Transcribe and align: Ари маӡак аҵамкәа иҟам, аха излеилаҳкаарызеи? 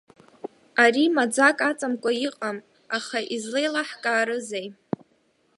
Ари 0.83 1.05
маӡак 1.15 1.59
аҵамкәа 1.69 2.11
иҟам, 2.27 2.57
аха 2.97 3.19
излеилаҳкаарызеи? 3.35 4.67